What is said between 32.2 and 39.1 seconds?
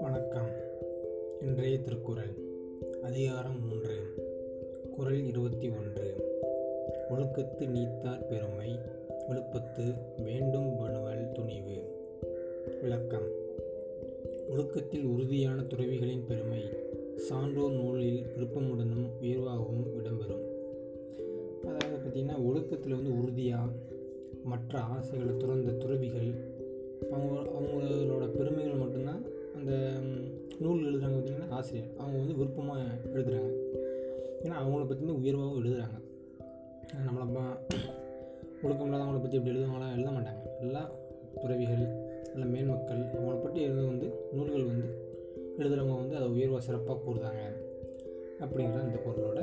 விருப்பமாக எழுதுகிறாங்க ஏன்னா அவங்கள பற்றி உயர்வாகவும் எழுதுகிறாங்க நம்மளை ஒழுக்கமில்லாத